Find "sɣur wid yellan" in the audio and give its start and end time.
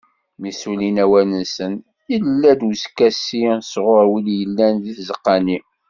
3.71-4.73